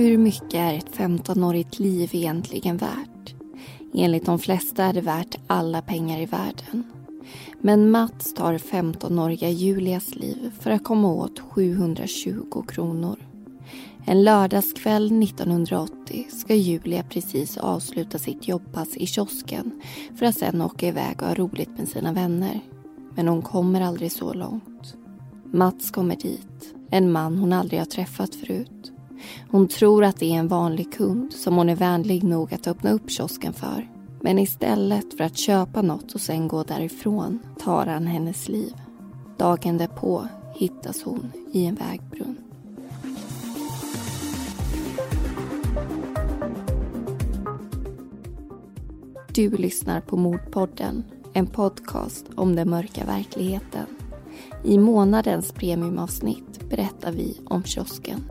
[0.00, 3.34] Hur mycket är ett 15-årigt liv egentligen värt?
[3.94, 6.84] Enligt de flesta är det värt alla pengar i världen.
[7.60, 13.16] Men Mats tar 15-åriga Julias liv för att komma åt 720 kronor.
[14.04, 19.80] En lördagskväll 1980 ska Julia precis avsluta sitt jobbpass i kiosken
[20.16, 22.60] för att sen åka iväg och ha roligt med sina vänner.
[23.14, 24.94] Men hon kommer aldrig så långt.
[25.52, 28.79] Mats kommer dit, en man hon aldrig har träffat förut.
[29.50, 32.90] Hon tror att det är en vanlig kund som hon är vänlig nog att öppna
[32.90, 33.90] upp kiosken för.
[34.20, 38.74] Men istället för att köpa något och sen gå därifrån tar han hennes liv.
[39.36, 42.36] Dagen därpå hittas hon i en vägbrunn.
[49.34, 53.86] Du lyssnar på Mordpodden, en podcast om den mörka verkligheten.
[54.64, 58.24] I månadens premiumavsnitt berättar vi om kiosken.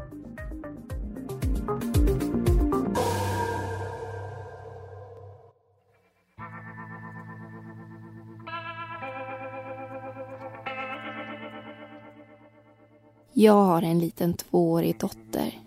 [13.41, 15.59] Jag har en liten tvåårig dotter.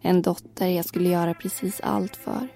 [0.00, 2.48] En dotter jag skulle göra precis allt för.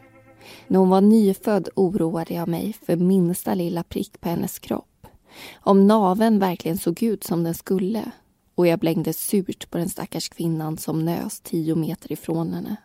[0.67, 5.07] När hon var nyfödd oroade jag mig för minsta lilla prick på hennes kropp.
[5.55, 8.11] Om naven verkligen såg ut som den skulle.
[8.55, 12.77] Och jag blängde surt på den stackars kvinnan som nös tio meter ifrån henne.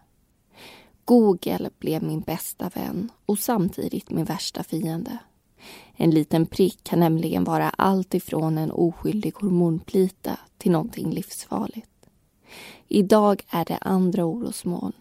[1.05, 5.17] Google blev min bästa vän och samtidigt min värsta fiende.
[6.02, 11.90] En liten prick kan nämligen vara allt ifrån en oskyldig hormonplita till någonting livsfarligt.
[12.88, 14.94] Idag är det andra orosmoln.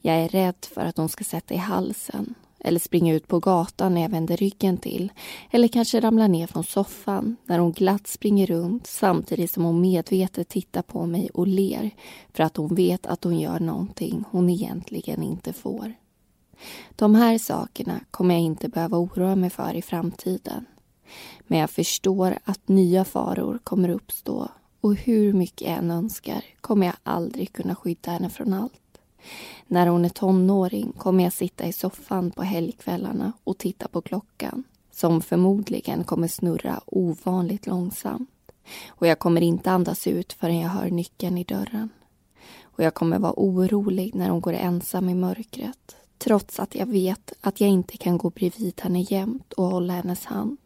[0.00, 3.94] Jag är rädd för att hon ska sätta i halsen eller springa ut på gatan
[3.94, 5.12] när jag vänder ryggen till
[5.50, 10.48] eller kanske ramla ner från soffan när hon glatt springer runt samtidigt som hon medvetet
[10.48, 11.90] tittar på mig och ler
[12.32, 15.94] för att hon vet att hon gör någonting hon egentligen inte får.
[16.96, 20.64] De här sakerna kommer jag inte behöva oroa mig för i framtiden.
[21.46, 24.48] Men jag förstår att nya faror kommer uppstå
[24.80, 28.98] och hur mycket jag än önskar kommer jag aldrig kunna skydda henne från allt.
[29.66, 34.64] När hon är tonåring kommer jag sitta i soffan på helgkvällarna och titta på klockan
[34.90, 38.30] som förmodligen kommer snurra ovanligt långsamt.
[38.88, 41.88] Och jag kommer inte andas ut förrän jag hör nyckeln i dörren.
[42.62, 47.32] Och jag kommer vara orolig när hon går ensam i mörkret trots att jag vet
[47.40, 50.58] att jag inte kan gå bredvid henne jämt och hålla hennes hand.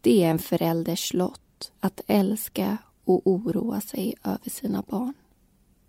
[0.00, 5.12] Det är en förälders lott att älska och oroa sig över sina barn.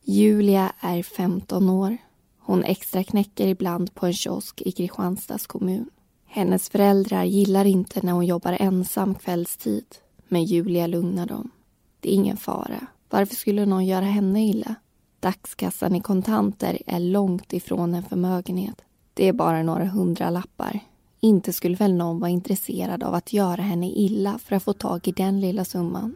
[0.03, 1.97] Julia är 15 år.
[2.39, 5.89] Hon extra knäcker ibland på en kiosk i Kristianstads kommun.
[6.25, 9.85] Hennes föräldrar gillar inte när hon jobbar ensam kvällstid
[10.28, 11.51] men Julia lugnar dem.
[11.99, 12.88] Det är ingen fara.
[13.09, 14.75] Varför skulle någon göra henne illa?
[15.22, 18.82] Dagskassan i kontanter är långt ifrån en förmögenhet.
[19.14, 20.80] Det är bara några hundralappar.
[21.20, 25.08] Inte skulle väl någon vara intresserad av att göra henne illa för att få tag
[25.08, 26.16] i den lilla summan.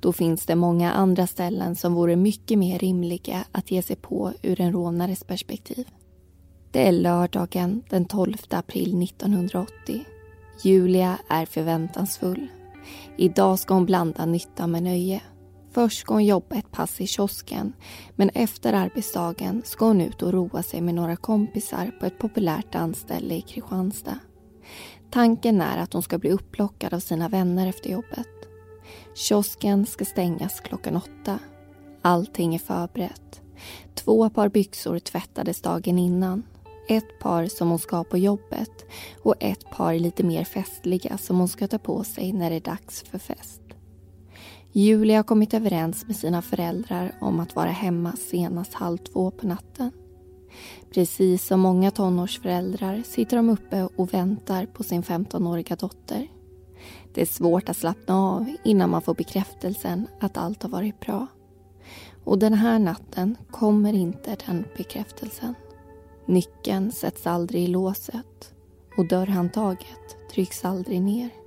[0.00, 4.32] Då finns det många andra ställen som vore mycket mer rimliga att ge sig på
[4.42, 5.88] ur en rånares perspektiv.
[6.70, 10.04] Det är lördagen den 12 april 1980.
[10.62, 12.46] Julia är förväntansfull.
[13.16, 15.22] Idag ska hon blanda nytta med nöje.
[15.74, 17.72] Först ska hon jobba ett pass i kiosken
[18.16, 22.72] men efter arbetsdagen ska hon ut och roa sig med några kompisar på ett populärt
[22.72, 24.18] dansställe i Kristianstad.
[25.10, 28.28] Tanken är att hon ska bli upplockad av sina vänner efter jobbet.
[29.14, 31.38] Kiosken ska stängas klockan åtta.
[32.02, 33.42] Allting är förberett.
[33.94, 36.42] Två par byxor tvättades dagen innan.
[36.88, 38.84] Ett par som hon ska ha på jobbet
[39.22, 42.60] och ett par lite mer festliga som hon ska ta på sig när det är
[42.60, 43.63] dags för fest.
[44.76, 49.46] Julia har kommit överens med sina föräldrar om att vara hemma senast halv två på
[49.46, 49.90] natten.
[50.94, 56.28] Precis som många tonårsföräldrar sitter de uppe och väntar på sin 15-åriga dotter.
[57.14, 61.26] Det är svårt att slappna av innan man får bekräftelsen att allt har varit bra.
[62.24, 65.54] Och den här natten kommer inte den bekräftelsen.
[66.26, 68.54] Nyckeln sätts aldrig i låset
[68.96, 71.43] och dörrhandtaget trycks aldrig ner.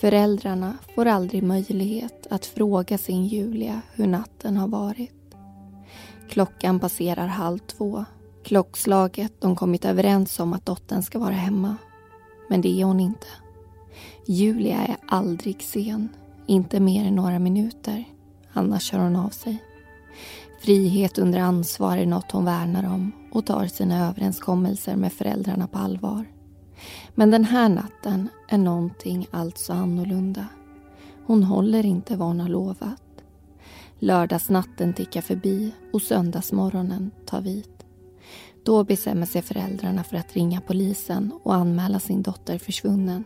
[0.00, 5.34] Föräldrarna får aldrig möjlighet att fråga sin Julia hur natten har varit.
[6.28, 8.04] Klockan passerar halv två.
[8.44, 11.76] Klockslaget de kommit överens om att dottern ska vara hemma.
[12.48, 13.26] Men det är hon inte.
[14.26, 16.08] Julia är aldrig sen,
[16.46, 18.04] inte mer än några minuter.
[18.52, 19.62] Annars kör hon av sig.
[20.60, 25.78] Frihet under ansvar är något hon värnar om och tar sina överenskommelser med föräldrarna på
[25.78, 26.24] allvar.
[27.14, 30.46] Men den här natten är någonting alltså annorlunda.
[31.26, 33.02] Hon håller inte vad hon har lovat.
[33.98, 37.68] Lördagsnatten tickar förbi och söndagsmorgonen tar vid.
[38.64, 43.24] Då bestämmer sig föräldrarna för att ringa polisen och anmäla sin dotter försvunnen.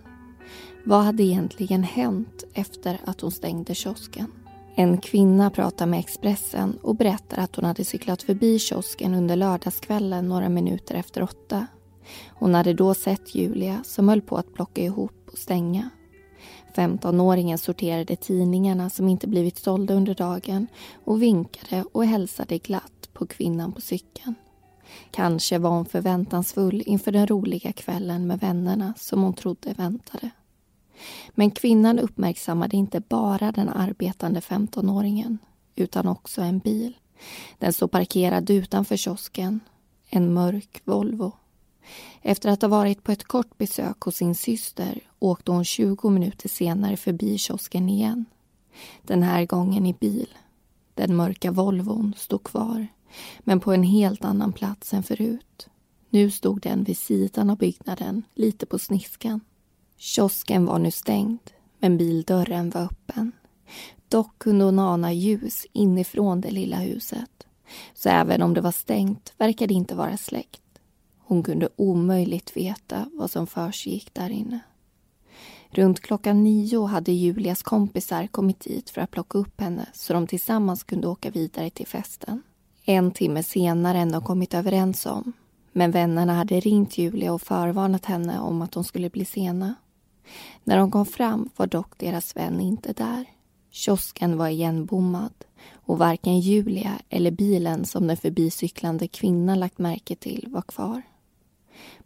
[0.84, 4.32] Vad hade egentligen hänt efter att hon stängde kiosken?
[4.74, 10.28] En kvinna pratar med Expressen och berättar att hon hade cyklat förbi kiosken under lördagskvällen
[10.28, 11.66] några minuter efter åtta.
[12.28, 15.90] Hon hade då sett Julia som höll på att plocka ihop och stänga.
[16.74, 20.66] 15-åringen sorterade tidningarna som inte blivit sålda under dagen
[21.04, 24.34] och vinkade och hälsade glatt på kvinnan på cykeln.
[25.10, 30.30] Kanske var hon förväntansfull inför den roliga kvällen med vännerna som hon trodde väntade.
[31.30, 35.38] Men kvinnan uppmärksammade inte bara den arbetande 15-åringen
[35.76, 36.96] utan också en bil.
[37.58, 39.60] Den stod parkerad utanför kiosken.
[40.10, 41.32] En mörk Volvo.
[42.22, 46.48] Efter att ha varit på ett kort besök hos sin syster åkte hon 20 minuter
[46.48, 48.24] senare förbi kiosken igen.
[49.02, 50.28] Den här gången i bil.
[50.94, 52.86] Den mörka Volvon stod kvar,
[53.38, 55.68] men på en helt annan plats än förut.
[56.10, 59.40] Nu stod den vid sidan av byggnaden, lite på sniskan.
[59.96, 63.32] Kiosken var nu stängd, men bildörren var öppen.
[64.08, 67.46] Dock kunde hon ana ljus inifrån det lilla huset.
[67.94, 70.62] Så även om det var stängt verkade det inte vara släckt.
[71.28, 74.60] Hon kunde omöjligt veta vad som försiggick där inne.
[75.70, 80.26] Runt klockan nio hade Julias kompisar kommit dit för att plocka upp henne så de
[80.26, 82.42] tillsammans kunde åka vidare till festen.
[82.84, 85.32] En timme senare än de kommit överens om.
[85.72, 89.74] Men vännerna hade ringt Julia och förvarnat henne om att de skulle bli sena.
[90.64, 93.24] När de kom fram var dock deras vän inte där.
[93.70, 95.32] Kiosken var igenbommad
[95.72, 101.02] och varken Julia eller bilen som den förbicyklande kvinnan lagt märke till var kvar.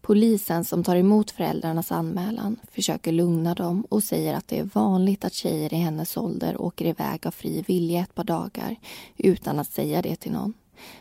[0.01, 5.25] Polisen som tar emot föräldrarnas anmälan försöker lugna dem och säger att det är vanligt
[5.25, 8.77] att tjejer i hennes ålder åker iväg av fri vilja ett par dagar
[9.17, 10.55] utan att säga det till någon.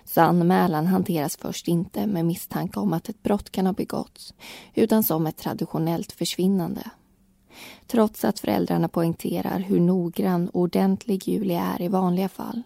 [0.05, 4.33] Så anmälan hanteras först inte med misstanke om att ett brott kan ha begåtts
[4.73, 6.91] utan som ett traditionellt försvinnande.
[7.87, 12.61] Trots att föräldrarna poängterar hur noggrann och ordentlig Julia är i vanliga fall.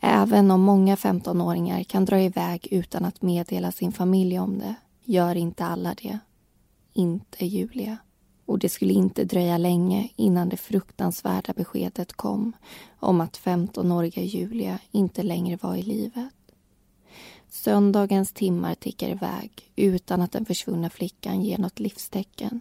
[0.00, 4.74] Även om många 15-åringar kan dra iväg utan att meddela sin familj om det
[5.06, 6.18] gör inte alla det.
[6.92, 7.98] Inte Julia.
[8.46, 12.52] Och det skulle inte dröja länge innan det fruktansvärda beskedet kom
[13.00, 16.32] om att 15-åriga Julia inte längre var i livet.
[17.48, 22.60] Söndagens timmar tickar iväg utan att den försvunna flickan ger något livstecken.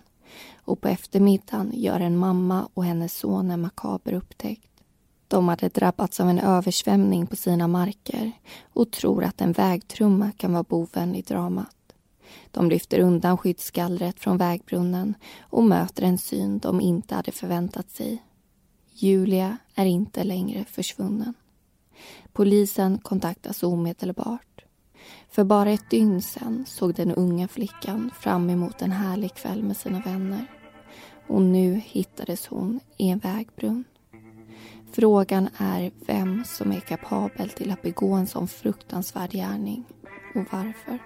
[0.55, 4.69] Och på eftermiddagen gör en mamma och hennes son en makaber upptäckt.
[5.27, 8.31] De hade drabbats av en översvämning på sina marker
[8.73, 11.74] och tror att en vägtrumma kan vara boven i dramat.
[12.55, 18.23] De lyfter undan skyddsgallret från vägbrunnen och möter en syn de inte hade förväntat sig.
[18.93, 21.33] Julia är inte längre försvunnen.
[22.33, 24.63] Polisen kontaktas omedelbart.
[25.29, 29.77] För bara ett dygn sen såg den unga flickan fram emot en härlig kväll med
[29.77, 30.45] sina vänner.
[31.27, 33.83] Och nu hittades hon i en vägbrunn.
[34.91, 39.85] Frågan är vem som är kapabel till att begå en sån fruktansvärd gärning
[40.35, 40.99] och varför.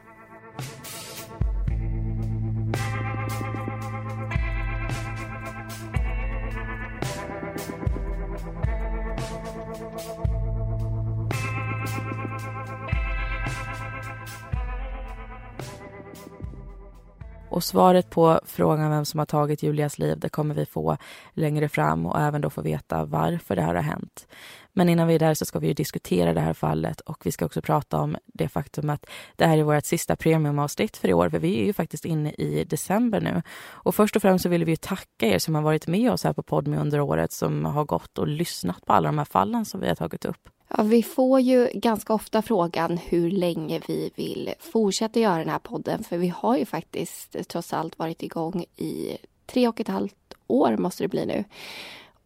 [17.59, 20.97] Och svaret på frågan vem som har tagit Julias liv, det kommer vi få
[21.33, 24.27] längre fram och även då få veta varför det här har hänt.
[24.73, 27.31] Men innan vi är där så ska vi ju diskutera det här fallet och vi
[27.31, 31.13] ska också prata om det faktum att det här är vårt sista premiumavsnitt för i
[31.13, 33.41] år, för vi är ju faktiskt inne i december nu.
[33.67, 36.23] Och först och främst så vill vi ju tacka er som har varit med oss
[36.23, 39.65] här på Podme under året, som har gått och lyssnat på alla de här fallen
[39.65, 40.49] som vi har tagit upp.
[40.77, 45.59] Ja, vi får ju ganska ofta frågan hur länge vi vill fortsätta göra den här
[45.59, 50.33] podden, för vi har ju faktiskt trots allt varit igång i tre och ett halvt
[50.47, 51.43] år måste det bli nu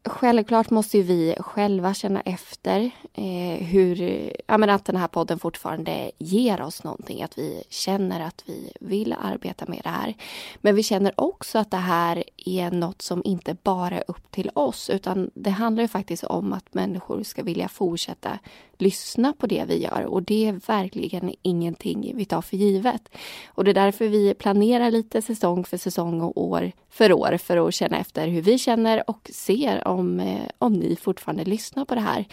[0.05, 6.11] självklart måste vi själva känna efter eh, hur, ja, men att den här podden fortfarande
[6.17, 7.23] ger oss någonting.
[7.23, 10.13] Att vi känner att vi vill arbeta med det här.
[10.61, 14.49] Men vi känner också att det här är något som inte bara är upp till
[14.53, 18.39] oss utan det handlar ju faktiskt om att människor ska vilja fortsätta
[18.77, 23.09] lyssna på det vi gör och det är verkligen ingenting vi tar för givet.
[23.47, 27.67] Och det är därför vi planerar lite säsong för säsong och år för år för
[27.67, 31.95] att känna efter hur vi känner och ser om, eh, om ni fortfarande lyssnar på
[31.95, 32.25] det här.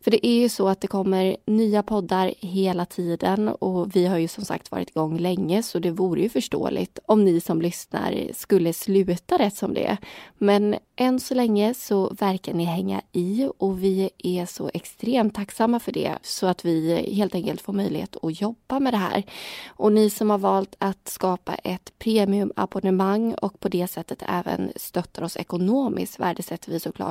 [0.00, 4.18] För det är ju så att det kommer nya poddar hela tiden och vi har
[4.18, 8.32] ju som sagt varit igång länge så det vore ju förståeligt om ni som lyssnar
[8.32, 9.96] skulle sluta rätt som det.
[10.38, 15.80] Men än så länge så verkar ni hänga i och vi är så extremt tacksamma
[15.80, 19.22] för det så att vi helt enkelt får möjlighet att jobba med det här.
[19.66, 25.22] Och ni som har valt att skapa ett premiumabonnemang och på det sättet även stöttar
[25.22, 27.05] oss ekonomiskt värdesätter vi såklart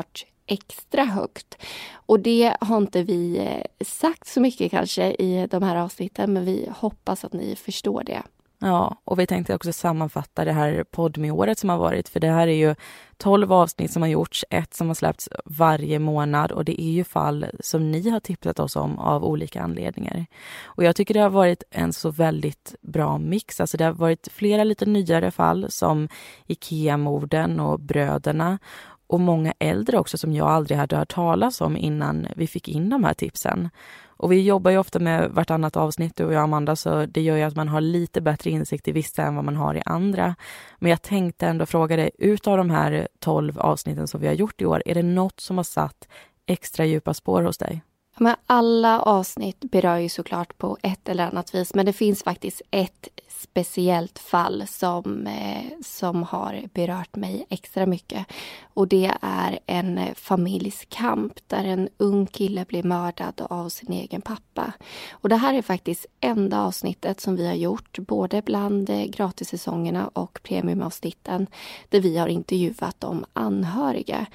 [0.48, 1.58] extra högt.
[1.94, 6.46] Och det har inte vi eh, sagt så mycket kanske i de här avsnitten men
[6.46, 8.24] vi hoppas att ni förstår det.
[8.60, 12.48] Ja, och vi tänkte också sammanfatta det här poddmi-året som har varit, för det här
[12.48, 12.76] är ju
[13.18, 17.04] 12 avsnitt som har gjorts, ett som har släppts varje månad och det är ju
[17.04, 20.26] fall som ni har tipsat oss om av olika anledningar.
[20.64, 24.28] Och jag tycker det har varit en så väldigt bra mix, alltså det har varit
[24.32, 26.10] flera lite nyare fall som
[26.48, 28.60] Ikea-morden och Bröderna
[29.08, 32.90] och många äldre också som jag aldrig hade hört talas om innan vi fick in
[32.90, 33.70] de här tipsen.
[34.18, 37.38] Och vi jobbar ju ofta med vartannat avsnitt, du och jag Amanda, så det gör
[37.38, 40.36] ju att man har lite bättre insikt i vissa än vad man har i andra.
[40.80, 44.62] Men jag tänkte ändå fråga dig, utav de här tolv avsnitten som vi har gjort
[44.62, 46.08] i år, är det något som har satt
[46.46, 47.82] extra djupa spår hos dig?
[48.18, 52.62] Men alla avsnitt berör ju såklart på ett eller annat vis men det finns faktiskt
[52.72, 58.26] ett speciellt fall som, eh, som har berört mig extra mycket.
[58.74, 64.22] Och det är en familjs kamp där en ung kille blir mördad av sin egen
[64.22, 64.74] pappa.
[65.12, 70.08] Och det här är faktiskt enda avsnittet som vi har gjort, både bland eh, gratissäsongerna
[70.08, 71.48] och premiumavsnitten,
[71.90, 74.26] där vi har intervjuat de anhöriga.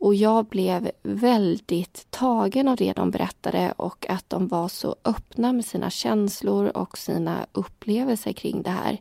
[0.00, 5.52] Och jag blev väldigt tagen av det de berättade och att de var så öppna
[5.52, 9.00] med sina känslor och sina upplevelser kring det här.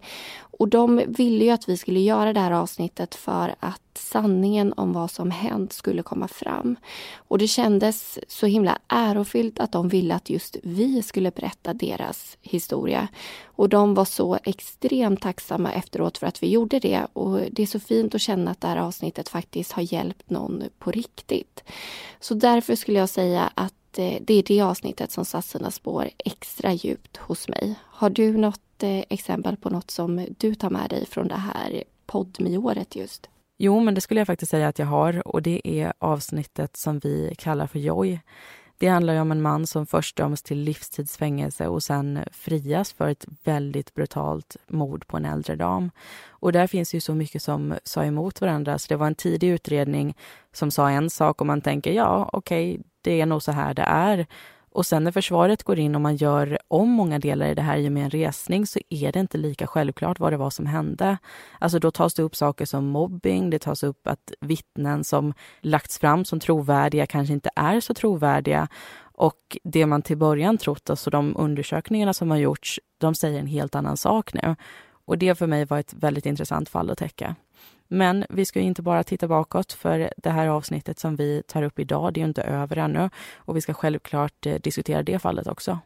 [0.59, 4.93] Och de ville ju att vi skulle göra det här avsnittet för att sanningen om
[4.93, 6.75] vad som hänt skulle komma fram.
[7.15, 12.37] Och det kändes så himla ärofyllt att de ville att just vi skulle berätta deras
[12.41, 13.07] historia.
[13.45, 17.07] Och de var så extremt tacksamma efteråt för att vi gjorde det.
[17.13, 20.63] Och det är så fint att känna att det här avsnittet faktiskt har hjälpt någon
[20.79, 21.63] på riktigt.
[22.19, 26.09] Så därför skulle jag säga att eh, det är det avsnittet som satt sina spår
[26.17, 27.75] extra djupt hos mig.
[27.85, 31.35] Har du något något eh, exempel på något som du tar med dig från det
[31.35, 33.29] här poddmiåret just?
[33.57, 36.99] Jo, men det skulle jag faktiskt säga att jag har och det är avsnittet som
[36.99, 38.19] vi kallar för Joy.
[38.77, 43.25] Det handlar om en man som först döms till livstidsfängelse och sen frias för ett
[43.43, 45.91] väldigt brutalt mord på en äldre dam.
[46.29, 49.49] Och där finns ju så mycket som sa emot varandra, så det var en tidig
[49.49, 50.15] utredning
[50.53, 53.73] som sa en sak och man tänker ja, okej, okay, det är nog så här
[53.73, 54.27] det är.
[54.79, 57.77] Och sen när försvaret går in och man gör om många delar i det här
[57.77, 60.65] i och med en resning så är det inte lika självklart vad det var som
[60.65, 61.17] hände.
[61.59, 65.99] Alltså då tas det upp saker som mobbing, det tas upp att vittnen som lagts
[65.99, 68.67] fram som trovärdiga kanske inte är så trovärdiga.
[69.01, 73.47] Och det man till början trott, alltså de undersökningarna som har gjorts, de säger en
[73.47, 74.55] helt annan sak nu.
[75.09, 77.35] Och det för mig var ett väldigt intressant fall att täcka.
[77.87, 81.79] Men vi ska inte bara titta bakåt, för det här avsnittet som vi tar upp
[81.79, 83.09] idag, det är inte över ännu.
[83.35, 85.79] Och vi ska självklart eh, diskutera det fallet också.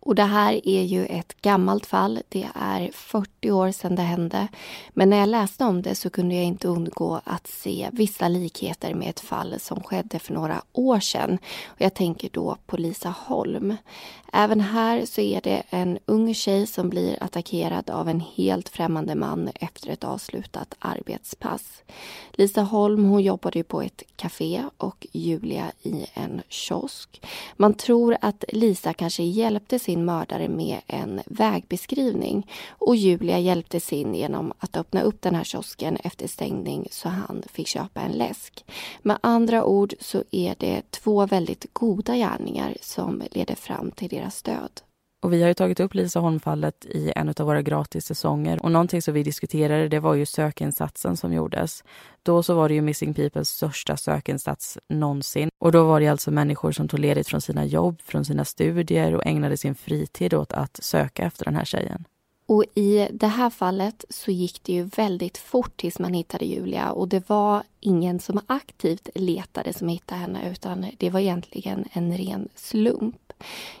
[0.00, 2.22] Och det här är ju ett gammalt fall.
[2.28, 4.48] Det är 40 år sedan det hände.
[4.90, 8.94] Men när jag läste om det så kunde jag inte undgå att se vissa likheter
[8.94, 11.38] med ett fall som skedde för några år sedan.
[11.66, 13.76] Och jag tänker då på Lisa Holm.
[14.32, 19.14] Även här så är det en ung tjej som blir attackerad av en helt främmande
[19.14, 21.82] man efter ett avslutat arbetspass.
[22.32, 27.26] Lisa Holm hon jobbade på ett café och Julia i en kiosk.
[27.56, 34.14] Man tror att Lisa kanske hjälpte sin mördare med en vägbeskrivning och Julia hjälpte sin
[34.14, 38.64] genom att öppna upp den här kiosken efter stängning så han fick köpa en läsk.
[39.02, 44.42] Med andra ord så är det två väldigt goda gärningar som leder fram till deras
[44.42, 44.80] död.
[45.22, 48.62] Och vi har ju tagit upp Lisa Holm-fallet i en av våra gratissäsonger.
[48.62, 51.84] Och någonting som vi diskuterade det var ju sökinsatsen som gjordes.
[52.22, 55.48] Då så var det ju Missing Peoples största sökinsats någonsin.
[55.58, 59.14] Och då var det alltså människor som tog ledigt från sina jobb, från sina studier
[59.14, 62.04] och ägnade sin fritid åt att söka efter den här tjejen.
[62.46, 66.92] Och i det här fallet så gick det ju väldigt fort tills man hittade Julia
[66.92, 72.16] och det var ingen som aktivt letade som hittade henne utan det var egentligen en
[72.16, 73.29] ren slump.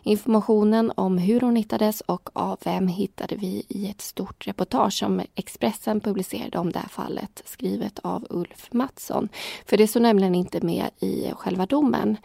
[0.02, 5.22] Informationen om hur hon hittades och av vem hittade vi i ett stort reportage som
[5.34, 9.28] Expressen publicerade om det här fallet skrivet av Ulf Mattsson.
[9.66, 12.16] För det står nämligen inte med i själva domen.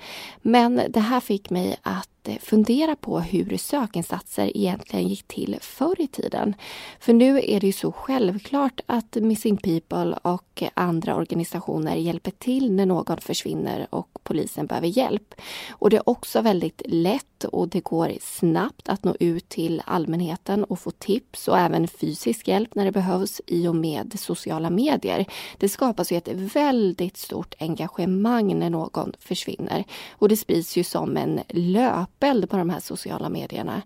[0.42, 2.10] Men det här fick mig att
[2.42, 6.56] Fundera på hur sökinsatser egentligen gick till förr i tiden.
[7.00, 12.72] För nu är det ju så självklart att Missing People och andra organisationer hjälper till
[12.72, 15.34] när någon försvinner och polisen behöver hjälp.
[15.70, 20.64] Och det är också väldigt lätt och det går snabbt att nå ut till allmänheten
[20.64, 25.26] och få tips och även fysisk hjälp när det behövs i och med sociala medier.
[25.58, 31.18] Det skapas ju ett väldigt stort engagemang när någon försvinner och det sprids ju som
[31.18, 33.82] en löp löpeld på de här sociala medierna.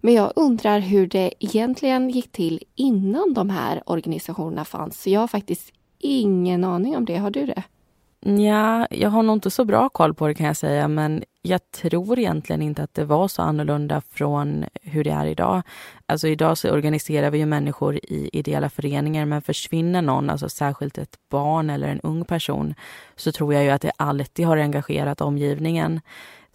[0.00, 5.06] Men jag undrar hur det egentligen gick till innan de här organisationerna fanns.
[5.06, 7.16] Jag har faktiskt ingen aning om det.
[7.16, 7.62] Har du det?
[8.26, 11.60] Ja, jag har nog inte så bra koll på det kan jag säga, men jag
[11.70, 15.62] tror egentligen inte att det var så annorlunda från hur det är idag.
[16.06, 20.98] Alltså idag så organiserar vi ju människor i ideella föreningar, men försvinner någon, alltså särskilt
[20.98, 22.74] ett barn eller en ung person,
[23.16, 26.00] så tror jag ju att det alltid har engagerat omgivningen.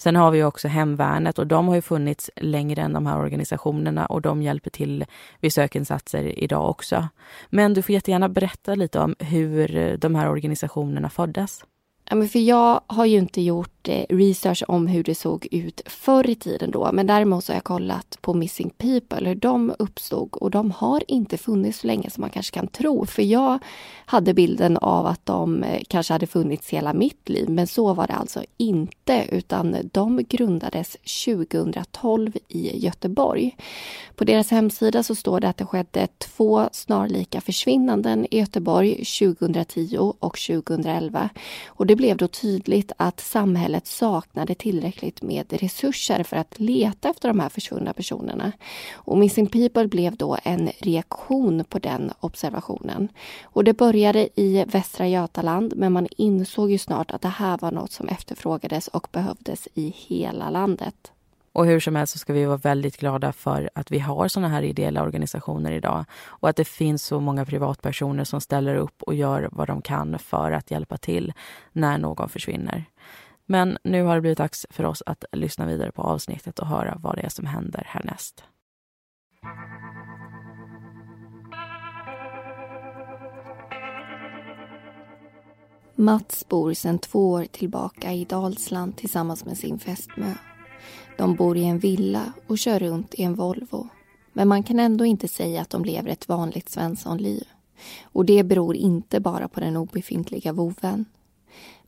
[0.02, 4.06] Sen har vi också Hemvärnet och de har ju funnits längre än de här organisationerna
[4.06, 5.06] och de hjälper till
[5.40, 7.08] vid sökinsatser idag också.
[7.50, 11.64] Men du får jättegärna berätta lite om hur de här organisationerna föddes.
[12.10, 15.82] Ja, men för jag har ju inte gjort Eh, research om hur det såg ut
[15.86, 16.90] förr i tiden då.
[16.94, 20.34] Men däremot så har jag kollat på Missing People, hur de uppstod.
[20.34, 23.06] Och de har inte funnits så länge som man kanske kan tro.
[23.06, 23.60] För jag
[24.06, 27.50] hade bilden av att de eh, kanske hade funnits hela mitt liv.
[27.50, 29.26] Men så var det alltså inte.
[29.32, 33.58] Utan de grundades 2012 i Göteborg.
[34.16, 39.98] På deras hemsida så står det att det skedde två snarlika försvinnanden i Göteborg 2010
[40.20, 41.30] och 2011.
[41.68, 47.28] Och det blev då tydligt att samhället saknade tillräckligt med resurser för att leta efter
[47.28, 48.52] de här försvunna personerna.
[48.94, 53.10] Och Missing People blev då en reaktion på den observationen.
[53.44, 57.72] Och det började i Västra Götaland men man insåg ju snart att det här var
[57.72, 61.12] något som efterfrågades och behövdes i hela landet.
[61.54, 64.48] Och hur som helst så ska vi vara väldigt glada för att vi har såna
[64.48, 69.16] här ideella organisationer idag och att det finns så många privatpersoner som ställer upp och
[69.16, 71.34] gör vad de kan för att hjälpa till
[71.72, 72.86] när någon försvinner.
[73.52, 76.98] Men nu har det blivit dags för oss att lyssna vidare på avsnittet och höra
[77.04, 78.44] vad det är som händer härnäst.
[85.96, 90.34] Mats bor sedan två år tillbaka i Dalsland tillsammans med sin fästmö.
[91.18, 93.88] De bor i en villa och kör runt i en Volvo.
[94.34, 97.44] Men man kan ändå inte säga att de lever ett vanligt Svenssonliv.
[98.04, 101.06] Och det beror inte bara på den obefintliga voven.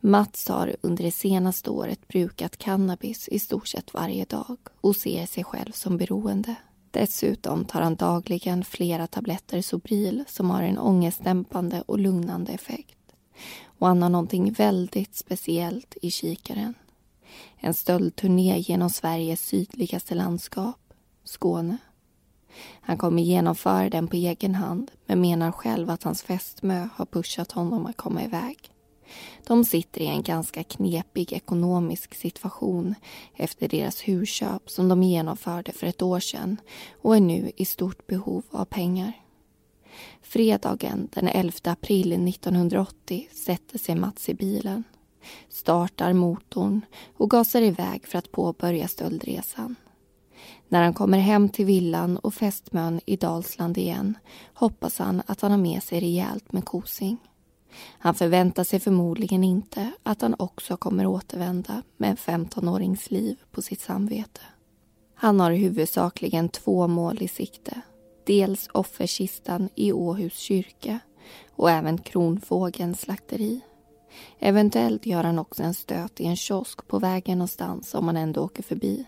[0.03, 5.25] Mats har under det senaste året brukat cannabis i stort sett varje dag och ser
[5.25, 6.55] sig själv som beroende.
[6.91, 12.97] Dessutom tar han dagligen flera tabletter Sobril som har en ångestdämpande och lugnande effekt.
[13.63, 16.73] Och han har någonting väldigt speciellt i kikaren.
[17.57, 21.77] En stöldturné genom Sveriges sydligaste landskap, Skåne.
[22.81, 27.51] Han kommer genomföra den på egen hand men menar själv att hans fästmö har pushat
[27.51, 28.71] honom att komma iväg.
[29.47, 32.95] De sitter i en ganska knepig ekonomisk situation
[33.35, 36.57] efter deras husköp som de genomförde för ett år sedan
[37.01, 39.13] och är nu i stort behov av pengar.
[40.21, 44.83] Fredagen den 11 april 1980 sätter sig Mats i bilen
[45.49, 46.81] startar motorn
[47.17, 49.75] och gasar iväg för att påbörja stöldresan.
[50.67, 54.17] När han kommer hem till villan och fästmön i Dalsland igen
[54.53, 57.17] hoppas han att han har med sig rejält med kosing.
[57.99, 63.61] Han förväntar sig förmodligen inte att han också kommer återvända med en 15-årings liv på
[63.61, 64.41] sitt samvete.
[65.15, 67.81] Han har huvudsakligen två mål i sikte.
[68.25, 70.99] Dels offerkistan i Åhus kyrka
[71.55, 73.61] och även Kronfågelns slakteri.
[74.39, 78.41] Eventuellt gör han också en stöt i en kiosk på vägen någonstans om han ändå
[78.41, 79.05] åker förbi.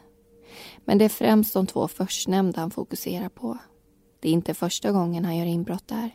[0.85, 3.57] Men det är främst de två förstnämnda han fokuserar på.
[4.19, 6.11] Det är inte första gången han gör inbrott där.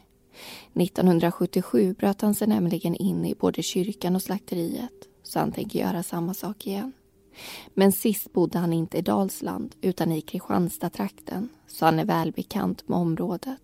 [0.74, 6.02] 1977 bröt han sig nämligen in i både kyrkan och slakteriet så han tänker göra
[6.02, 6.92] samma sak igen.
[7.74, 12.98] Men sist bodde han inte i Dalsland utan i Kristianstad-trakten så han är välbekant med
[12.98, 13.60] området.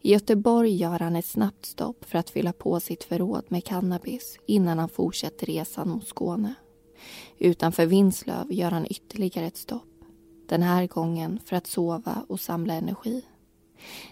[0.00, 4.38] I Göteborg gör han ett snabbt stopp för att fylla på sitt förråd med cannabis
[4.46, 6.54] innan han fortsätter resan mot Skåne.
[7.38, 9.88] Utanför Vinslöv gör han ytterligare ett stopp.
[10.48, 13.22] Den här gången för att sova och samla energi.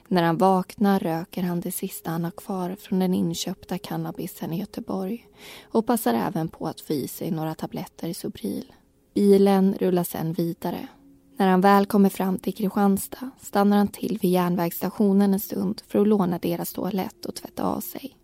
[0.08, 4.60] När han vaknar röker han det sista han har kvar från den inköpta cannabisen i
[4.60, 5.28] Göteborg
[5.62, 8.72] och passar även på att få i sig några tabletter Sobril.
[9.14, 10.88] Bilen rullar sen vidare.
[11.36, 15.98] När han väl kommer fram till Kristianstad stannar han till vid järnvägsstationen en stund för
[15.98, 18.16] att låna deras toalett och tvätta av sig.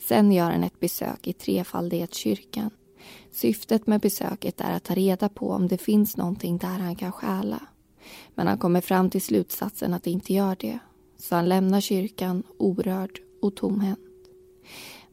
[0.00, 2.70] Sen gör han ett besök i Trefaldighetskyrkan.
[3.32, 7.12] Syftet med besöket är att ta reda på om det finns någonting där han kan
[7.12, 7.60] stjäla.
[8.34, 10.78] Men han kommer fram till slutsatsen att det inte gör det.
[11.18, 13.98] Så han lämnar kyrkan orörd och tomhänt.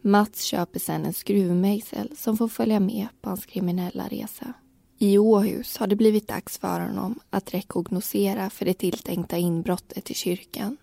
[0.01, 4.53] Mats köper sen en skruvmejsel som får följa med på hans kriminella resa.
[4.97, 10.13] I Åhus har det blivit dags för honom att rekognosera för det tilltänkta inbrottet i
[10.13, 10.77] kyrkan.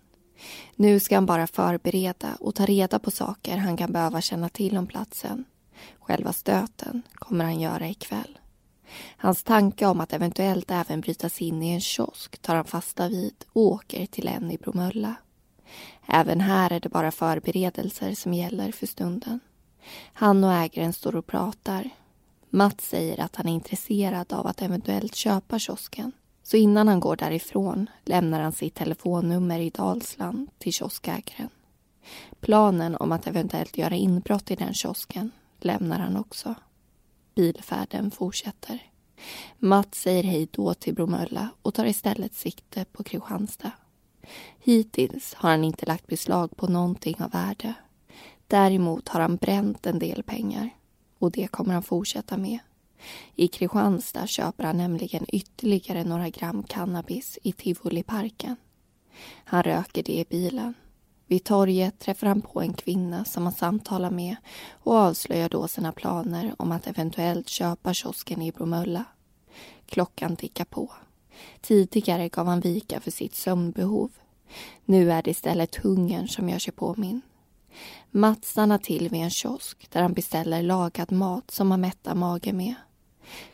[0.75, 4.77] Nu ska han bara förbereda och ta reda på saker han kan behöva känna till
[4.77, 5.45] om platsen.
[5.99, 8.38] Själva stöten kommer han göra ikväll.
[9.17, 13.07] Hans tanke om att eventuellt även bryta sig in i en kiosk tar han fasta
[13.07, 15.15] vid och åker till en i Bromölla.
[16.07, 19.39] Även här är det bara förberedelser som gäller för stunden.
[20.13, 21.89] Han och ägaren står och pratar.
[22.49, 26.11] Mats säger att han är intresserad av att eventuellt köpa kiosken.
[26.43, 31.49] Så innan han går därifrån lämnar han sitt telefonnummer i Dalsland till kioskägaren.
[32.39, 36.55] Planen om att eventuellt göra inbrott i den kiosken lämnar han också.
[37.39, 38.79] Bilfärden fortsätter.
[39.59, 43.71] Mats säger hej då till Bromölla och tar istället sikte på Kristianstad.
[44.59, 47.73] Hittills har han inte lagt beslag på någonting av värde.
[48.47, 50.69] Däremot har han bränt en del pengar
[51.19, 52.59] och det kommer han fortsätta med.
[53.35, 58.55] I Kristianstad köper han nämligen ytterligare några gram cannabis i Tivoliparken.
[59.43, 60.73] Han röker det i bilen.
[61.29, 64.35] Vid torget träffar han på en kvinna som han samtalar med
[64.71, 69.05] och avslöjar då sina planer om att eventuellt köpa kiosken i Bromölla.
[69.85, 70.91] Klockan tickar på.
[71.61, 74.11] Tidigare gav han vika för sitt sömnbehov.
[74.85, 77.21] Nu är det istället hungern som gör sig påminn.
[78.11, 82.57] Mats stannar till vid en kiosk där han beställer lagad mat som han mättar magen
[82.57, 82.75] med.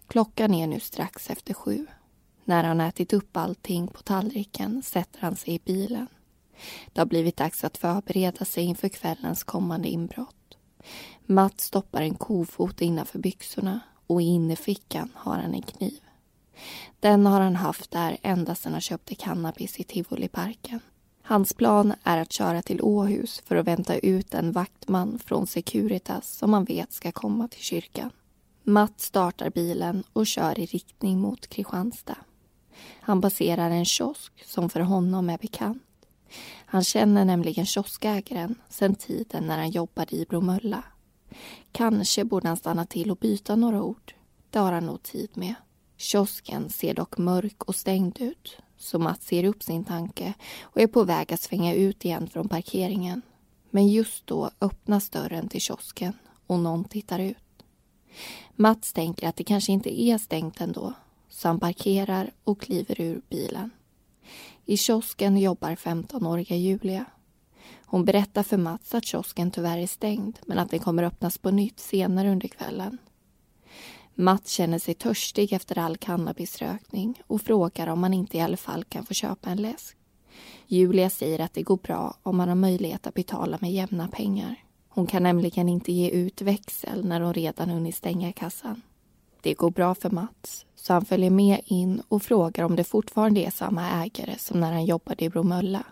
[0.08, 1.88] Klockan är nu strax efter sju.
[2.46, 6.08] När han ätit upp allting på tallriken sätter han sig i bilen.
[6.94, 10.58] Det har blivit dags att förbereda sig inför kvällens kommande inbrott.
[11.26, 16.00] Mats stoppar en kofot innanför byxorna och i innerfickan har han en kniv.
[17.00, 20.80] Den har han haft där ända sedan han köpte cannabis i Tivoliparken.
[21.22, 26.38] Hans plan är att köra till Åhus för att vänta ut en vaktman från Securitas
[26.38, 28.12] som man vet ska komma till kyrkan.
[28.64, 32.18] Matt startar bilen och kör i riktning mot Kristianstad.
[33.00, 35.85] Han passerar en kiosk som för honom är bekant.
[36.66, 40.84] Han känner nämligen kioskägaren sedan tiden när han jobbade i Bromölla.
[41.72, 44.14] Kanske borde han stanna till och byta några ord.
[44.50, 45.56] Det har han nog tid med.
[45.98, 50.88] Kiosken ser dock mörk och stängd ut så Mats ser upp sin tanke och är
[50.88, 53.22] på väg att svänga ut igen från parkeringen.
[53.70, 56.14] Men just då öppnas dörren till kiosken
[56.48, 57.38] och någon tittar ut.
[58.56, 60.94] Mats tänker att det kanske inte är stängt ändå
[61.30, 63.70] så han parkerar och kliver ur bilen.
[64.68, 67.06] I kiosken jobbar 15-åriga Julia.
[67.86, 71.52] Hon berättar för Mats att kiosken tyvärr är stängd men att den kommer öppnas på
[71.52, 72.98] nytt senare under kvällen.
[74.14, 78.84] Mats känner sig törstig efter all cannabisrökning och frågar om man inte i alla fall
[78.84, 79.98] kan få köpa en läsk.
[80.68, 84.64] Julia säger att det går bra om man har möjlighet att betala med jämna pengar.
[84.90, 88.82] Hon kan nämligen inte ge ut växel när hon redan hunnit stänga kassan.
[89.46, 93.42] Det går bra för Mats, så han följer med in och frågar om det fortfarande
[93.42, 95.84] är samma ägare som när han jobbade i Bromölla.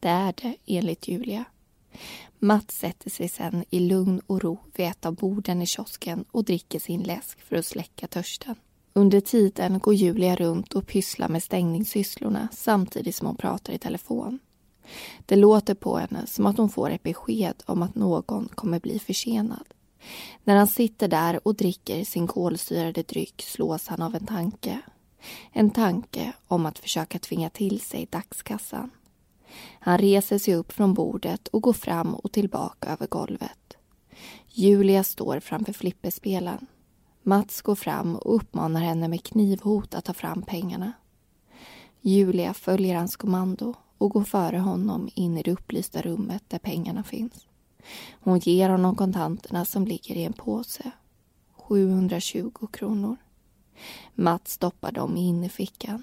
[0.00, 1.44] Det är det, enligt Julia.
[2.38, 6.44] Mats sätter sig sen i lugn och ro vid ett av borden i kiosken och
[6.44, 8.54] dricker sin läsk för att släcka törsten.
[8.92, 14.38] Under tiden går Julia runt och pysslar med stängningssysslorna samtidigt som hon pratar i telefon.
[15.26, 18.98] Det låter på henne som att hon får ett besked om att någon kommer bli
[18.98, 19.64] försenad.
[20.44, 24.80] När han sitter där och dricker sin kolsyrade dryck slås han av en tanke.
[25.52, 28.90] En tanke om att försöka tvinga till sig dagskassan.
[29.80, 33.76] Han reser sig upp från bordet och går fram och tillbaka över golvet.
[34.48, 36.66] Julia står framför flipperspelen.
[37.22, 40.92] Mats går fram och uppmanar henne med knivhot att ta fram pengarna.
[42.00, 47.02] Julia följer hans kommando och går före honom in i det upplysta rummet där pengarna
[47.02, 47.47] finns.
[48.10, 50.90] Hon ger honom kontanterna som ligger i en påse.
[51.56, 53.16] 720 kronor.
[54.14, 56.02] Mats stoppar dem i innerfickan.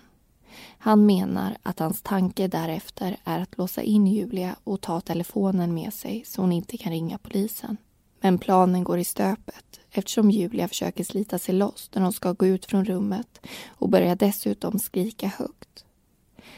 [0.78, 5.94] Han menar att hans tanke därefter är att låsa in Julia och ta telefonen med
[5.94, 7.78] sig så hon inte kan ringa polisen.
[8.20, 12.46] Men planen går i stöpet eftersom Julia försöker slita sig loss när hon ska gå
[12.46, 15.86] ut från rummet och börjar dessutom skrika högt.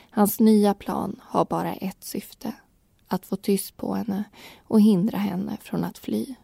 [0.09, 2.53] Hans nya plan har bara ett syfte.
[3.07, 4.23] Att få tyst på henne
[4.59, 6.35] och hindra henne från att fly.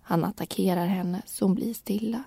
[0.00, 2.22] Han attackerar henne så hon blir stilla.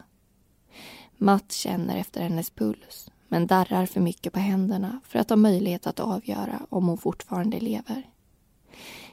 [1.17, 5.87] Matt känner efter hennes puls men darrar för mycket på händerna för att ha möjlighet
[5.87, 8.09] att avgöra om hon fortfarande lever.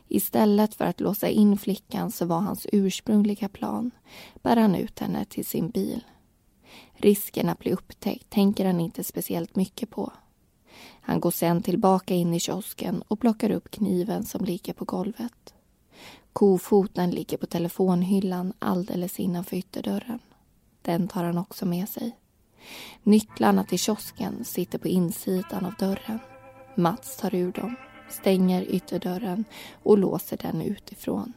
[0.08, 3.90] Istället för att låsa in flickan så var hans ursprungliga plan
[4.42, 6.04] bär han ut henne till sin bil.
[6.92, 10.12] Risken att bli upptäckt tänker han inte speciellt mycket på.
[11.00, 15.54] Han går sen tillbaka in i kiosken och plockar upp kniven som ligger på golvet.
[16.32, 20.18] Kofoten ligger på telefonhyllan alldeles innanför ytterdörren.
[20.82, 22.16] Den tar han också med sig.
[23.02, 26.18] Nycklarna till kiosken sitter på insidan av dörren.
[26.74, 27.76] Mats tar ur dem,
[28.08, 29.44] stänger ytterdörren
[29.82, 31.32] och låser den utifrån.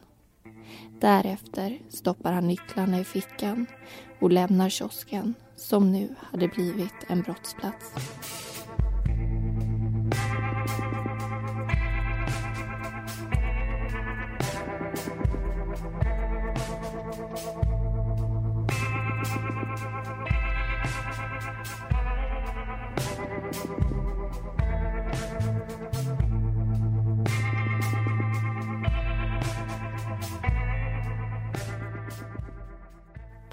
[0.99, 3.65] Därefter stoppar han nycklarna i fickan
[4.19, 7.85] och lämnar kiosken som nu hade blivit en brottsplats.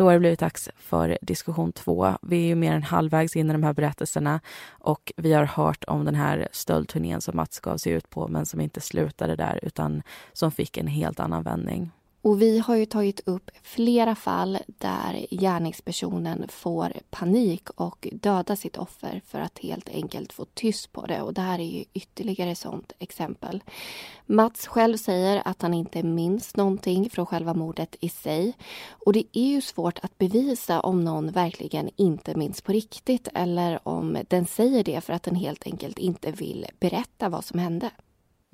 [0.05, 2.17] Då har det blivit dags för diskussion två.
[2.23, 5.85] Vi är ju mer än halvvägs in i de här berättelserna och vi har hört
[5.85, 9.61] om den här stöldturnén som Mats gav sig ut på men som inte slutade där
[9.63, 11.91] utan som fick en helt annan vändning.
[12.25, 18.77] Och vi har ju tagit upp flera fall där gärningspersonen får panik och dödar sitt
[18.77, 21.23] offer för att helt enkelt få tyst på det.
[21.23, 23.63] Och det här är ju ytterligare ett sånt exempel.
[24.27, 28.53] Mats själv säger att han inte minns någonting från själva mordet i sig.
[29.07, 33.89] Och det är ju svårt att bevisa om någon verkligen inte minns på riktigt eller
[33.89, 37.91] om den säger det för att den helt enkelt inte vill berätta vad som hände.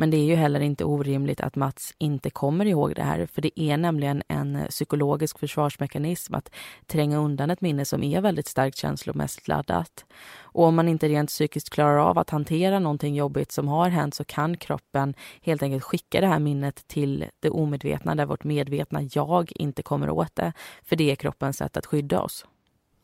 [0.01, 3.43] Men det är ju heller inte orimligt att Mats inte kommer ihåg det här, för
[3.43, 6.51] det är nämligen en psykologisk försvarsmekanism att
[6.87, 10.05] tränga undan ett minne som är väldigt starkt känslomässigt laddat.
[10.41, 14.15] Och om man inte rent psykiskt klarar av att hantera någonting jobbigt som har hänt
[14.15, 19.03] så kan kroppen helt enkelt skicka det här minnet till det omedvetna där vårt medvetna
[19.13, 22.45] jag inte kommer åt det, för det är kroppens sätt att skydda oss.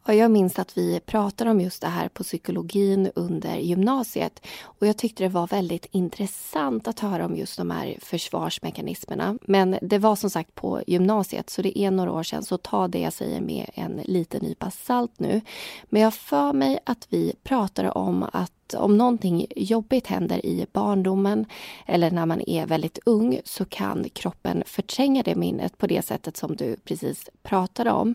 [0.07, 4.47] Och jag minns att vi pratade om just det här på psykologin under gymnasiet.
[4.63, 9.39] Och jag tyckte det var väldigt intressant att höra om just de här försvarsmekanismerna.
[9.43, 12.43] Men det var som sagt på gymnasiet, så det är några år sedan.
[12.43, 15.41] Så ta det jag säger med en liten nypa salt nu.
[15.85, 21.47] Men jag för mig att vi pratade om att om någonting jobbigt händer i barndomen
[21.87, 26.37] eller när man är väldigt ung så kan kroppen förtränga det minnet på det sättet
[26.37, 28.15] som du precis pratade om.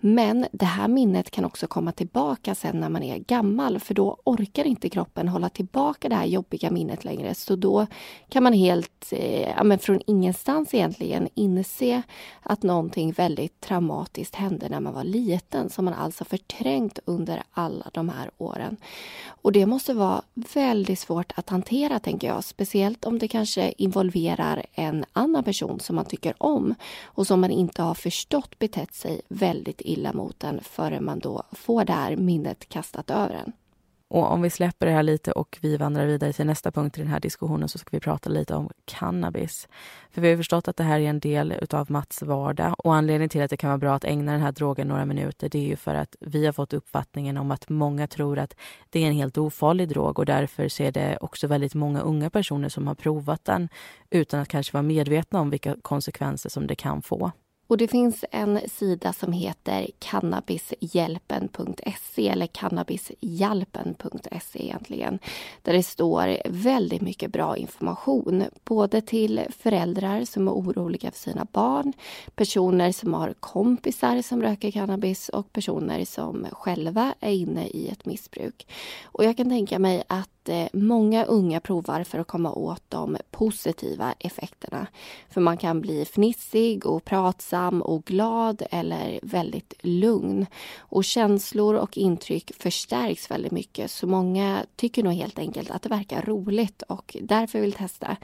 [0.00, 4.16] Men det här minnet kan också komma tillbaka sen när man är gammal för då
[4.24, 7.34] orkar inte kroppen hålla tillbaka det här jobbiga minnet längre.
[7.34, 7.86] Så då
[8.28, 12.02] kan man helt, eh, ja, men från ingenstans egentligen inse
[12.42, 17.90] att någonting väldigt traumatiskt hände när man var liten som man alltså förträngt under alla
[17.92, 18.76] de här åren.
[19.26, 22.44] Och det måste måste vara väldigt svårt att hantera, tänker jag.
[22.44, 27.50] Speciellt om det kanske involverar en annan person som man tycker om och som man
[27.50, 32.16] inte har förstått betett sig väldigt illa mot en förrän man då får det här
[32.16, 33.52] minnet kastat över en.
[34.08, 37.00] Och om vi släpper det här lite och vi vandrar vidare till nästa punkt i
[37.00, 39.68] den här diskussionen så ska vi prata lite om cannabis.
[40.10, 43.28] För vi har förstått att det här är en del utav Mats vardag och anledningen
[43.28, 45.68] till att det kan vara bra att ägna den här drogen några minuter det är
[45.68, 48.56] ju för att vi har fått uppfattningen om att många tror att
[48.90, 52.30] det är en helt ofarlig drog och därför ser är det också väldigt många unga
[52.30, 53.68] personer som har provat den
[54.10, 57.32] utan att kanske vara medvetna om vilka konsekvenser som det kan få.
[57.66, 65.18] Och det finns en sida som heter cannabishjälpen.se eller cannabishjälpen.se egentligen.
[65.62, 68.44] Där det står väldigt mycket bra information.
[68.64, 71.92] Både till föräldrar som är oroliga för sina barn,
[72.34, 78.06] personer som har kompisar som röker cannabis och personer som själva är inne i ett
[78.06, 78.66] missbruk.
[79.04, 83.16] Och jag kan tänka mig att Eh, många unga provar för att komma åt de
[83.30, 84.86] positiva effekterna.
[85.30, 90.46] För man kan bli fnissig och pratsam och glad eller väldigt lugn.
[90.78, 95.88] Och känslor och intryck förstärks väldigt mycket så många tycker nog helt enkelt att det
[95.88, 98.16] verkar roligt och därför vill testa.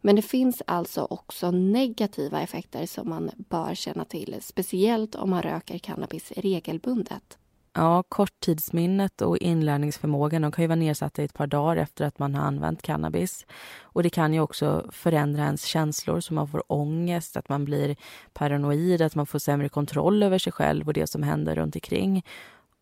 [0.00, 5.42] Men det finns alltså också negativa effekter som man bör känna till, speciellt om man
[5.42, 7.38] röker cannabis regelbundet.
[7.78, 12.18] Ja, korttidsminnet och inlärningsförmågan de kan ju vara nedsatta i ett par dagar efter att
[12.18, 13.46] man har använt cannabis.
[13.82, 17.96] Och det kan ju också förändra ens känslor så man får ångest, att man blir
[18.32, 22.24] paranoid, att man får sämre kontroll över sig själv och det som händer runt omkring.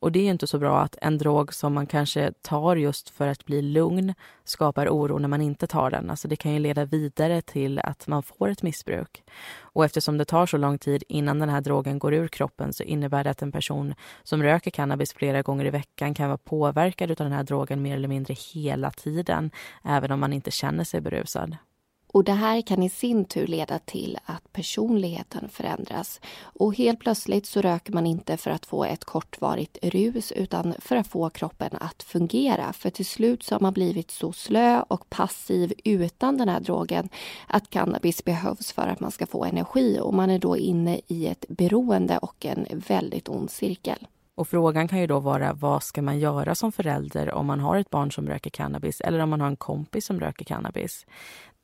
[0.05, 3.27] Och det är inte så bra att en drog som man kanske tar just för
[3.27, 4.15] att bli lugn
[4.45, 6.11] skapar oro när man inte tar den.
[6.11, 9.23] Alltså det kan ju leda vidare till att man får ett missbruk.
[9.59, 12.83] Och eftersom det tar så lång tid innan den här drogen går ur kroppen så
[12.83, 17.11] innebär det att en person som röker cannabis flera gånger i veckan kan vara påverkad
[17.11, 19.51] av den här drogen mer eller mindre hela tiden,
[19.85, 21.57] även om man inte känner sig berusad.
[22.15, 26.21] Och det här kan i sin tur leda till att personligheten förändras.
[26.43, 30.97] Och helt plötsligt så röker man inte för att få ett kortvarigt rus utan för
[30.97, 32.73] att få kroppen att fungera.
[32.73, 37.09] För till slut så har man blivit så slö och passiv utan den här drogen
[37.47, 41.27] att cannabis behövs för att man ska få energi och man är då inne i
[41.27, 44.07] ett beroende och en väldigt ond cirkel.
[44.37, 47.77] Och frågan kan ju då vara vad ska man göra som förälder om man har
[47.77, 51.07] ett barn som röker cannabis eller om man har en kompis som röker cannabis.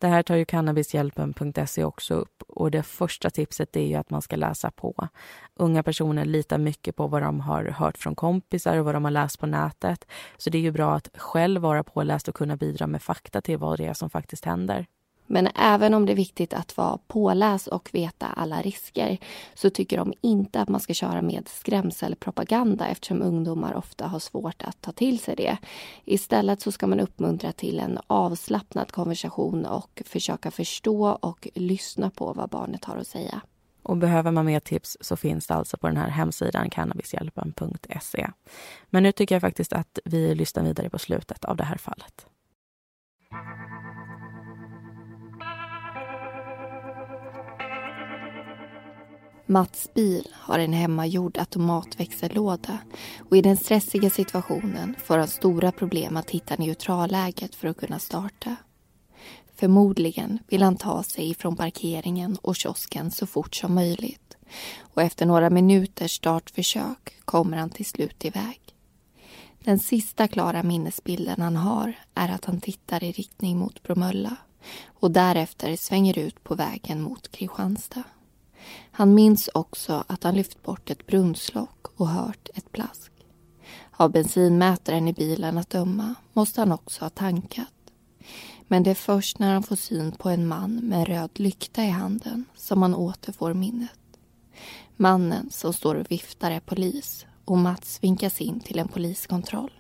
[0.01, 4.23] Det här tar ju cannabishjälpen.se också upp och det första tipset är ju att man
[4.23, 5.09] ska läsa på.
[5.55, 9.11] Unga personer litar mycket på vad de har hört från kompisar och vad de har
[9.11, 10.07] läst på nätet.
[10.37, 13.59] Så det är ju bra att själv vara påläst och kunna bidra med fakta till
[13.59, 14.87] vad det är som faktiskt händer.
[15.33, 19.19] Men även om det är viktigt att vara påläst och veta alla risker
[19.55, 24.63] så tycker de inte att man ska köra med skrämselpropaganda eftersom ungdomar ofta har svårt
[24.63, 25.57] att ta till sig det.
[26.05, 32.33] Istället så ska man uppmuntra till en avslappnad konversation och försöka förstå och lyssna på
[32.33, 33.41] vad barnet har att säga.
[33.83, 38.31] Och behöver man mer tips så finns det alltså på den här hemsidan cannabishjälpen.se.
[38.87, 42.27] Men nu tycker jag faktiskt att vi lyssnar vidare på slutet av det här fallet.
[49.51, 52.79] Mats bil har en hemmagjord automatväxellåda
[53.31, 57.99] och i den stressiga situationen får han stora problem att hitta neutralläget för att kunna
[57.99, 58.57] starta.
[59.55, 64.37] Förmodligen vill han ta sig från parkeringen och kiosken så fort som möjligt
[64.81, 68.61] och efter några minuters startförsök kommer han till slut iväg.
[69.65, 74.37] Den sista klara minnesbilden han har är att han tittar i riktning mot Bromölla
[74.87, 78.03] och därefter svänger ut på vägen mot Kristianstad.
[78.91, 83.13] Han minns också att han lyft bort ett brunnslock och hört ett plask.
[83.91, 87.73] Av bensinmätaren i bilen att döma måste han också ha tankat.
[88.69, 91.89] Men det är först när han får syn på en man med röd lykta i
[91.89, 93.91] handen som han återfår minnet.
[94.97, 99.73] Mannen som står och viftar är polis och Mats vinkas in till en poliskontroll.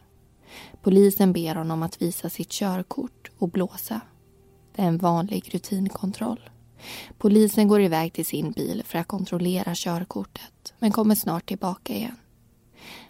[0.83, 4.01] Polisen ber honom att visa sitt körkort och blåsa.
[4.77, 6.51] Det är en vanlig rutinkontroll.
[7.19, 12.17] Polisen går iväg till sin bil för att kontrollera körkortet men kommer snart tillbaka igen.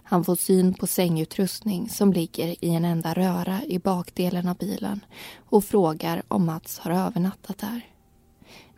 [0.03, 5.05] Han får syn på sängutrustning som ligger i en enda röra i bakdelen av bilen
[5.37, 7.87] och frågar om Mats har övernattat där.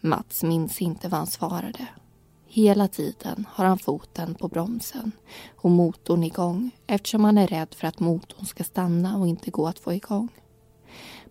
[0.01, 1.87] Mats minns inte vad han svarade.
[2.47, 5.13] Hela tiden har han foten på bromsen
[5.57, 9.67] och motorn igång eftersom han är rädd för att motorn ska stanna och inte gå
[9.67, 10.29] att få igång.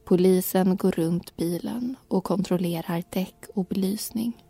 [0.05, 4.43] Polisen går runt bilen och kontrollerar däck och belysning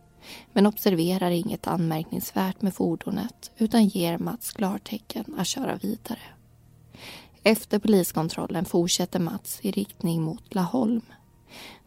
[0.52, 6.18] men observerar inget anmärkningsvärt med fordonet utan ger Mats klartecken att köra vidare.
[7.42, 11.02] Efter poliskontrollen fortsätter Mats i riktning mot Laholm.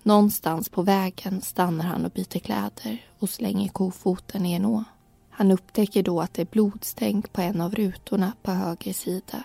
[0.03, 4.83] Någonstans på vägen stannar han och byter kläder och slänger kofoten i en å.
[5.29, 9.43] Han upptäcker då att det är blodstänk på en av rutorna på höger sida.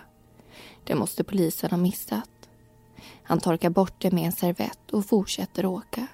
[0.83, 2.40] Det måste polisen ha missat.
[3.31, 6.07] Han torkar bort det med en servett och fortsätter åka.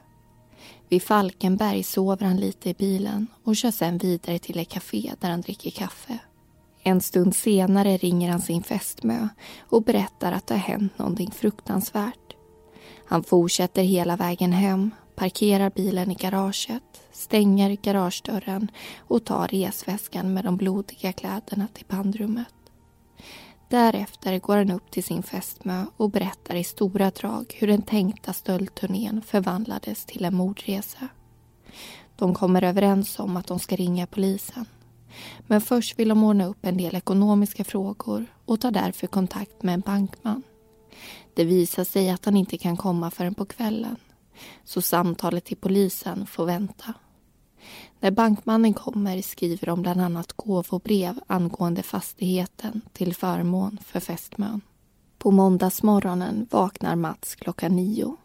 [0.89, 5.29] Vid Falkenberg sover han lite i bilen och kör sen vidare till ett café där
[5.29, 6.19] han dricker kaffe.
[6.83, 9.27] En stund senare ringer han sin fästmö
[9.59, 12.35] och berättar att det har hänt någonting fruktansvärt.
[13.05, 20.43] Han fortsätter hela vägen hem, parkerar bilen i garaget, stänger garagedörren och tar resväskan med
[20.43, 22.56] de blodiga kläderna till pandrummet.
[23.69, 28.33] Därefter går han upp till sin fästmö och berättar i stora drag hur den tänkta
[28.33, 31.07] stöldturnén förvandlades till en mordresa.
[32.15, 34.65] De kommer överens om att de ska ringa polisen.
[35.47, 39.73] Men först vill de ordna upp en del ekonomiska frågor och tar därför kontakt med
[39.73, 40.43] en bankman.
[41.33, 43.95] Det visar sig att han inte kan komma förrän på kvällen
[44.63, 46.93] så samtalet till polisen får vänta.
[47.99, 54.61] När bankmannen kommer skriver de bland annat gåvobrev angående fastigheten till förmån för fästmön.
[55.17, 58.15] På måndagsmorgonen vaknar Mats klockan nio.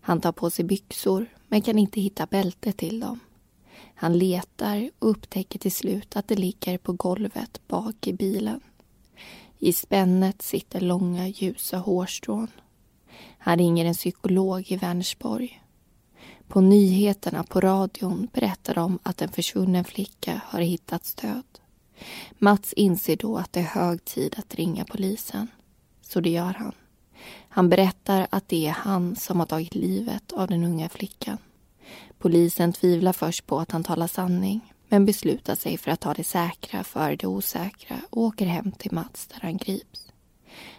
[0.00, 3.20] Han tar på sig byxor men kan inte hitta bälte till dem.
[3.94, 8.60] Han letar och upptäcker till slut att det ligger på golvet bak i bilen.
[9.58, 12.48] I spännet sitter långa ljusa hårstrån.
[13.38, 15.59] Han ringer en psykolog i Vänersborg
[16.50, 21.44] på nyheterna på radion berättar de att en försvunnen flicka har hittats död.
[22.38, 25.48] Mats inser då att det är hög tid att ringa polisen.
[26.02, 26.72] Så det gör han.
[27.48, 31.38] Han berättar att det är han som har tagit livet av den unga flickan.
[32.18, 36.24] Polisen tvivlar först på att han talar sanning men beslutar sig för att ta det
[36.24, 40.12] säkra före det osäkra och åker hem till Mats där han grips.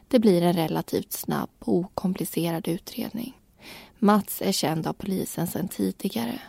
[0.08, 3.41] Det blir en relativt snabb och okomplicerad utredning.
[4.04, 6.40] Mats är känd av polisen sedan tidigare.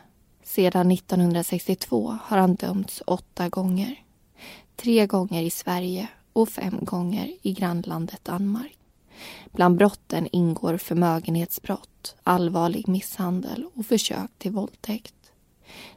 [0.43, 4.03] Sedan 1962 har han dömts åtta gånger.
[4.77, 8.79] Tre gånger i Sverige och fem gånger i grannlandet Danmark.
[9.51, 15.33] Bland brotten ingår förmögenhetsbrott, allvarlig misshandel och försök till våldtäkt.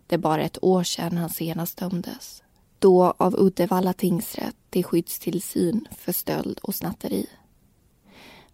[0.08, 2.44] Det är bara ett år sedan han senast dömdes.
[2.80, 7.28] Då av Uddevalla tingsrätt till skyddstillsyn för stöld och snatteri.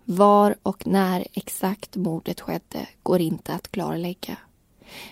[0.06, 4.38] Var och när exakt mordet skedde går inte att klarlägga.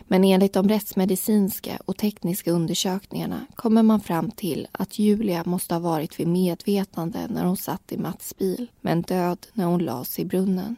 [0.01, 5.79] Men enligt de rättsmedicinska och tekniska undersökningarna kommer man fram till att Julia måste ha
[5.79, 10.25] varit vid medvetande när hon satt i Mats bil men död när hon lades i
[10.25, 10.75] brunnen.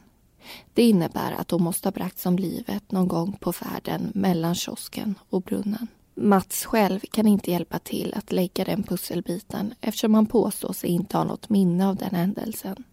[0.74, 5.16] Det innebär att hon måste ha bragts om livet någon gång på färden mellan kiosken
[5.30, 5.88] och brunnen.
[6.16, 11.18] Mats själv kan inte hjälpa till att lägga den pusselbiten eftersom han påstår sig inte
[11.18, 12.84] ha något minne av den händelsen.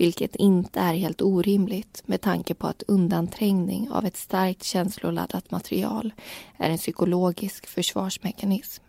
[0.00, 6.12] Vilket inte är helt orimligt med tanke på att undanträngning av ett starkt känsloladdat material
[6.56, 8.82] är en psykologisk försvarsmekanism.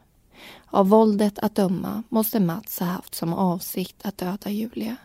[0.66, 4.96] Av våldet att döma måste Mats ha haft som avsikt att döda Julia.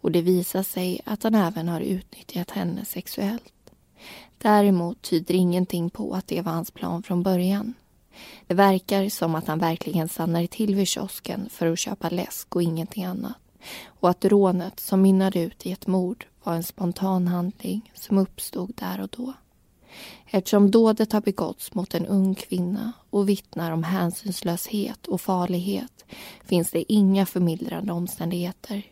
[0.00, 3.72] Och det visar sig att han även har utnyttjat henne sexuellt.
[4.38, 7.74] Däremot tyder ingenting på att det var hans plan från början.
[8.46, 12.62] Det verkar som att han verkligen stannade till vid kiosken för att köpa läsk och
[12.62, 13.47] ingenting annat
[13.86, 18.72] och att rånet som mynnade ut i ett mord var en spontan handling som uppstod
[18.76, 19.32] där och då.
[20.26, 26.04] Eftersom dådet har begåtts mot en ung kvinna och vittnar om hänsynslöshet och farlighet
[26.44, 28.82] finns det inga förmildrande omständigheter.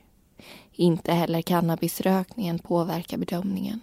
[0.72, 3.80] Inte heller cannabisrökningen påverkar bedömningen.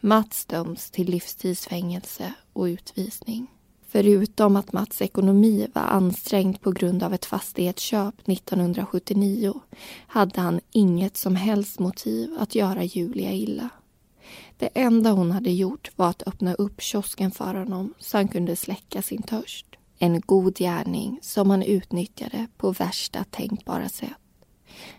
[0.00, 3.46] Mats döms till livstidsfängelse och utvisning.
[3.92, 9.60] Förutom att Mats ekonomi var ansträngd på grund av ett fastighetsköp 1979
[10.06, 13.68] hade han inget som helst motiv att göra Julia illa.
[14.58, 18.56] Det enda hon hade gjort var att öppna upp kiosken för honom så han kunde
[18.56, 19.66] släcka sin törst.
[19.98, 24.10] En god gärning som han utnyttjade på värsta tänkbara sätt.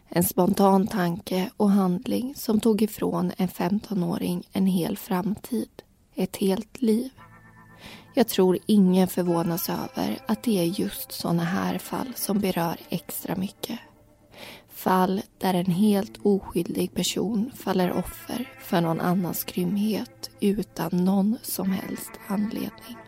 [0.10, 5.70] En spontan tanke och handling som tog ifrån en 15-åring en hel framtid.
[6.16, 7.10] Ett helt liv.
[8.14, 13.36] Jag tror ingen förvånas över att det är just såna här fall som berör extra
[13.36, 13.80] mycket.
[14.70, 21.72] Fall där en helt oskyldig person faller offer för någon annans grymhet utan någon som
[21.72, 23.03] helst anledning.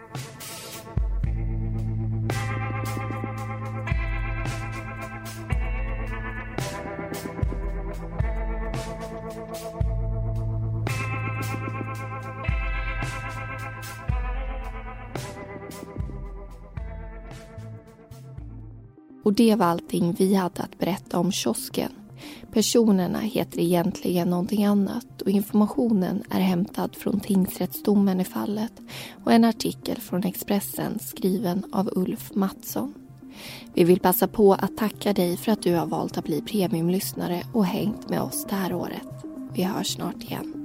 [19.36, 21.92] Det var allting vi hade att berätta om kiosken.
[22.52, 28.72] Personerna heter egentligen någonting annat och informationen är hämtad från tingsrättsdomen i fallet
[29.24, 32.94] och en artikel från Expressen skriven av Ulf Mattsson.
[33.74, 37.44] Vi vill passa på att tacka dig för att du har valt att bli premiumlyssnare
[37.54, 39.08] och hängt med oss det här året.
[39.54, 40.65] Vi hörs snart igen.